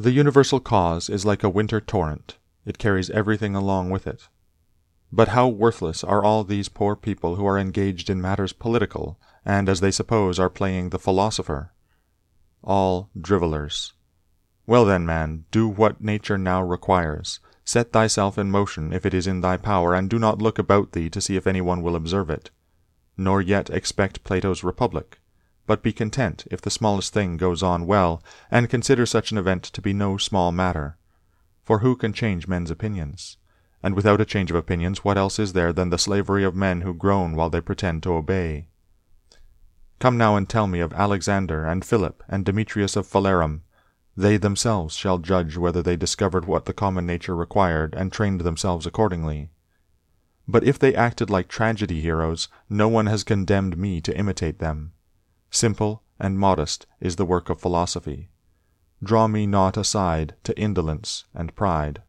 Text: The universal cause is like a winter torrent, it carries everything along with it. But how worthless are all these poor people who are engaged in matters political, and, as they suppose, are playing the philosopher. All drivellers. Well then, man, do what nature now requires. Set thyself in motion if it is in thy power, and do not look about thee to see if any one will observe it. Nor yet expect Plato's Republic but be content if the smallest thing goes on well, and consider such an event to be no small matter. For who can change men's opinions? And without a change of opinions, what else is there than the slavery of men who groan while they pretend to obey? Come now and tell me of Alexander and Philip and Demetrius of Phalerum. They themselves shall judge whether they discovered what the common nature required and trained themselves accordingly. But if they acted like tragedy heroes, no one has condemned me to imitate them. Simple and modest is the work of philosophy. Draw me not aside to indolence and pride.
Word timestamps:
The 0.00 0.12
universal 0.12 0.60
cause 0.60 1.10
is 1.10 1.26
like 1.26 1.42
a 1.42 1.48
winter 1.48 1.80
torrent, 1.80 2.38
it 2.64 2.78
carries 2.78 3.10
everything 3.10 3.56
along 3.56 3.90
with 3.90 4.06
it. 4.06 4.28
But 5.10 5.34
how 5.34 5.48
worthless 5.48 6.04
are 6.04 6.22
all 6.22 6.44
these 6.44 6.68
poor 6.68 6.94
people 6.94 7.34
who 7.34 7.44
are 7.44 7.58
engaged 7.58 8.08
in 8.08 8.22
matters 8.22 8.52
political, 8.52 9.18
and, 9.44 9.68
as 9.68 9.80
they 9.80 9.90
suppose, 9.90 10.38
are 10.38 10.48
playing 10.48 10.90
the 10.90 11.00
philosopher. 11.00 11.72
All 12.62 13.10
drivellers. 13.20 13.94
Well 14.68 14.84
then, 14.84 15.04
man, 15.04 15.46
do 15.50 15.66
what 15.66 16.00
nature 16.00 16.38
now 16.38 16.62
requires. 16.62 17.40
Set 17.64 17.90
thyself 17.90 18.38
in 18.38 18.52
motion 18.52 18.92
if 18.92 19.04
it 19.04 19.12
is 19.12 19.26
in 19.26 19.40
thy 19.40 19.56
power, 19.56 19.94
and 19.94 20.08
do 20.08 20.20
not 20.20 20.40
look 20.40 20.60
about 20.60 20.92
thee 20.92 21.10
to 21.10 21.20
see 21.20 21.34
if 21.34 21.44
any 21.44 21.60
one 21.60 21.82
will 21.82 21.96
observe 21.96 22.30
it. 22.30 22.52
Nor 23.16 23.42
yet 23.42 23.68
expect 23.68 24.22
Plato's 24.22 24.62
Republic 24.62 25.18
but 25.68 25.82
be 25.82 25.92
content 25.92 26.46
if 26.50 26.62
the 26.62 26.70
smallest 26.70 27.12
thing 27.12 27.36
goes 27.36 27.62
on 27.62 27.86
well, 27.86 28.22
and 28.50 28.70
consider 28.70 29.04
such 29.04 29.30
an 29.30 29.36
event 29.36 29.62
to 29.62 29.82
be 29.82 29.92
no 29.92 30.16
small 30.16 30.50
matter. 30.50 30.96
For 31.62 31.80
who 31.80 31.94
can 31.94 32.14
change 32.14 32.48
men's 32.48 32.70
opinions? 32.70 33.36
And 33.82 33.94
without 33.94 34.20
a 34.20 34.24
change 34.24 34.50
of 34.50 34.56
opinions, 34.56 35.04
what 35.04 35.18
else 35.18 35.38
is 35.38 35.52
there 35.52 35.74
than 35.74 35.90
the 35.90 35.98
slavery 35.98 36.42
of 36.42 36.56
men 36.56 36.80
who 36.80 36.94
groan 36.94 37.36
while 37.36 37.50
they 37.50 37.60
pretend 37.60 38.02
to 38.02 38.14
obey? 38.14 38.68
Come 39.98 40.16
now 40.16 40.36
and 40.36 40.48
tell 40.48 40.66
me 40.66 40.80
of 40.80 40.94
Alexander 40.94 41.66
and 41.66 41.84
Philip 41.84 42.24
and 42.28 42.46
Demetrius 42.46 42.96
of 42.96 43.06
Phalerum. 43.06 43.60
They 44.16 44.38
themselves 44.38 44.96
shall 44.96 45.18
judge 45.18 45.58
whether 45.58 45.82
they 45.82 45.96
discovered 45.96 46.46
what 46.46 46.64
the 46.64 46.72
common 46.72 47.04
nature 47.04 47.36
required 47.36 47.94
and 47.94 48.10
trained 48.10 48.40
themselves 48.40 48.86
accordingly. 48.86 49.50
But 50.48 50.64
if 50.64 50.78
they 50.78 50.94
acted 50.94 51.28
like 51.28 51.48
tragedy 51.48 52.00
heroes, 52.00 52.48
no 52.70 52.88
one 52.88 53.04
has 53.04 53.22
condemned 53.22 53.76
me 53.76 54.00
to 54.00 54.16
imitate 54.16 54.60
them. 54.60 54.92
Simple 55.50 56.02
and 56.20 56.38
modest 56.38 56.86
is 57.00 57.16
the 57.16 57.24
work 57.24 57.48
of 57.48 57.60
philosophy. 57.60 58.30
Draw 59.02 59.28
me 59.28 59.46
not 59.46 59.76
aside 59.76 60.34
to 60.44 60.58
indolence 60.58 61.24
and 61.34 61.54
pride. 61.54 62.02